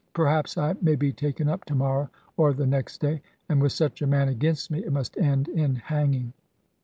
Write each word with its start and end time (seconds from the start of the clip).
Perhaps 0.13 0.57
I 0.57 0.73
may 0.81 0.95
be 0.95 1.13
taken 1.13 1.47
up 1.47 1.63
to 1.65 1.75
morrow, 1.75 2.09
or 2.35 2.53
the 2.53 2.65
next 2.65 2.97
day. 3.01 3.21
And 3.49 3.61
with 3.61 3.71
such 3.71 4.01
a 4.01 4.07
man 4.07 4.29
against 4.29 4.71
me, 4.71 4.83
it 4.83 4.91
must 4.91 5.15
end 5.15 5.47
in 5.47 5.75
hanging." 5.75 6.33